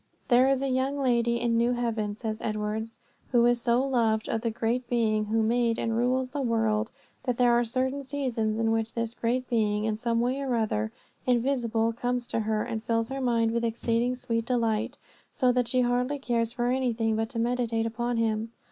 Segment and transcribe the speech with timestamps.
[0.29, 2.97] "There is a young lady in New haven," says Edwards,
[3.31, 6.89] "who is so loved of that Great Being who made and rules the world,
[7.25, 10.91] that there are certain seasons in which this Great Being in some way or other
[11.27, 14.97] invisible comes to her and fills her mind with exceeding sweet delight,
[15.31, 18.51] so that she hardly cares for anything but to meditate upon Him.